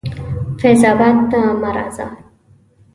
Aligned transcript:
فیض 0.59 0.81
آباد 0.93 1.17
ته 1.31 1.39
مه 1.61 1.69
راځه. 1.75 2.05